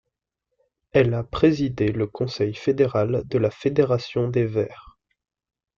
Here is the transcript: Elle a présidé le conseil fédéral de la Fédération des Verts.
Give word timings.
Elle 0.93 1.13
a 1.13 1.23
présidé 1.23 1.91
le 1.91 2.07
conseil 2.07 2.55
fédéral 2.55 3.21
de 3.27 3.37
la 3.37 3.51
Fédération 3.51 4.29
des 4.29 4.47
Verts. 4.47 4.97